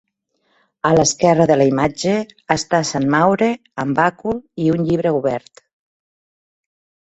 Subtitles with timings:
[0.89, 2.13] A l'esquerra de la imatge
[2.55, 3.51] està sant Maure
[3.85, 5.63] amb bàcul i un llibre obert.